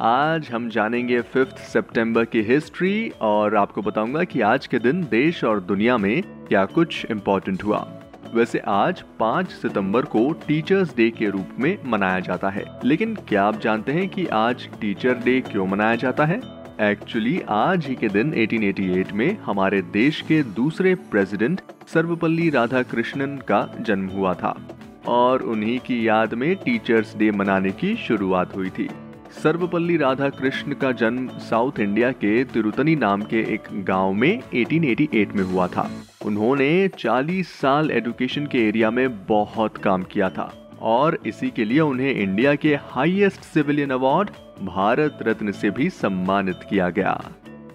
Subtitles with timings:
[0.00, 5.44] आज हम जानेंगे फिफ्थ सितंबर की हिस्ट्री और आपको बताऊँगा कि आज के दिन देश
[5.44, 7.92] और दुनिया में क्या कुछ इम्पोर्टेंट हुआ।
[8.34, 13.44] वैसे आज 5 सितंबर को टीचर्स डे के रूप में मनाया जाता है। लेकिन क्या
[13.44, 16.40] आप जानते हैं कि आज टीचर डे क्यों मनाया जाता है?
[16.80, 23.74] एक्चुअली आज ही के दिन 1888 में हमारे देश के दूसरे प्रेसिडेंट सर्वपल्ली राधाकृष्णन का
[23.80, 24.68] जन्म हुआ था।
[25.06, 28.88] और उन्हीं की याद में टीचर्स डे मनाने की शुरुआत हुई थी।
[29.34, 35.34] सर्वपल्ली राधा कृष्ण का जन्म साउथ इंडिया के तिरुतनी नाम के एक गाँव में 1888
[35.34, 35.90] में हुआ था।
[36.26, 41.80] उन्होंने 40 साल एजुकेशन के एरिया में बहुत काम किया था और इसी के लिए
[41.80, 44.30] उन्हें इंडिया के highest civilian award
[44.62, 47.20] Bharat Ratna से भी सम्मानित किया गया।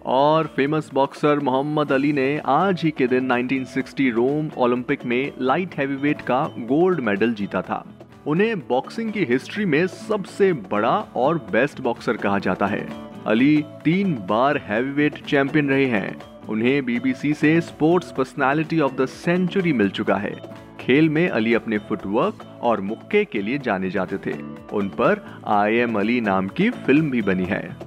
[0.05, 5.75] और फ़ेमस बॉक्सर मोहम्मद अली ने आज ही के दिन 1960 रोम ओलंपिक में लाइट
[5.75, 7.98] हैवीवेट का गोल्ड मेडल जीता था।
[8.29, 12.89] उन्हें बॉक्सिंग की हिस्ट्री में सबसे बड़ा और बेस्ट बॉक्सर कहा जाता है।
[13.25, 19.73] अली तीन बार हैवीवेट चैंपियन रहे हैं। उन्हें बीबीसी से sports personality of the century
[19.73, 20.35] मिल चुका है।
[20.79, 24.37] खेल में अली अपने फुटवर्क और मुक्के के लिए जाने जाते थे।
[24.73, 27.77] उन पर आई एम अली नाम की फ़िल्म भी बनी है।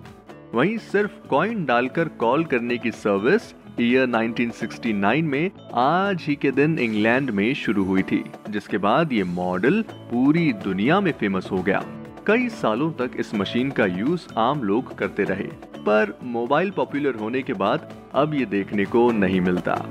[0.54, 6.78] वहीं सिर्फ़ कॉइन डालकर कॉल करने की सर्विस ईयर 1969 में आज ही के दिन
[6.78, 11.82] इंग्लैंड में शुरू हुई थी, जिसके बाद ये मॉडल पूरी दुनिया में फ़ेमस हो गया।
[12.26, 17.42] कई सालों तक इस मशीन का यूज़ आम लोग करते रहे, पर मोबाइल पॉपुलर होने
[17.42, 19.86] के बाद अब ये देखने को नहीं मिलता।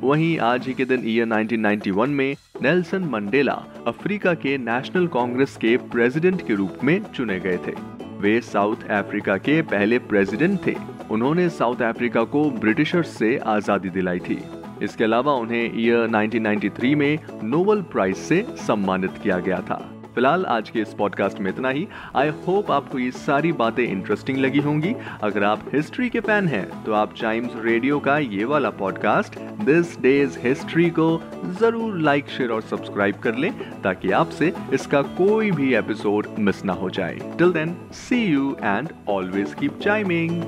[0.00, 5.76] वहीं आज ही के दिन ईयर 1991 में नेल्सन मंडेला अफ्रीका के नेशनल कांग्रेस के
[5.76, 7.74] प्रेसिडेंट के रूप में चुने गए थे।
[8.18, 10.74] वे साउथ अफ्रीका के पहले प्रेसिडेंट थे।
[11.12, 14.38] उन्होंने साउथ अफ्रीका को ब्रिटिशर्स से आज़ादी दिलाई थी।
[14.82, 19.76] इसके अलावा उन्हें ईयर 1993 में नोबल प्राइज से सम्मानित किया गया था।
[20.14, 21.86] फ़िलहाल आज के इस पॉडकास्ट में इतना ही।
[22.16, 26.84] आई होप आपको ये सारी बातें इंटरेस्टिंग लगी होंगी। अगर आप हिस्ट्री के फ़ैन हैं
[26.84, 31.06] तो आप टाइम्स रेडियो का ये वाला पॉडकास्ट दिस डेज़ हिस्ट्री को
[31.60, 33.52] ज़रूर लाइक शेयर और सब्सक्राइब कर लें,
[33.82, 38.88] ताकि आपसे इसका कोई भी एपिसोड मिस ना हो जाए। Till then see you and
[39.08, 40.42] always keep chiming